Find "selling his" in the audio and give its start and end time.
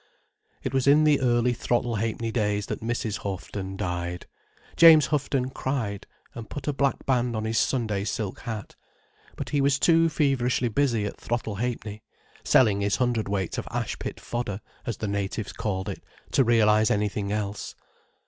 12.43-12.97